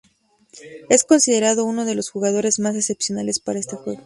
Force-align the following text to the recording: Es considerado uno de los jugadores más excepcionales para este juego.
Es 0.89 1.03
considerado 1.03 1.63
uno 1.63 1.85
de 1.85 1.93
los 1.93 2.09
jugadores 2.09 2.57
más 2.57 2.75
excepcionales 2.75 3.39
para 3.39 3.59
este 3.59 3.75
juego. 3.75 3.99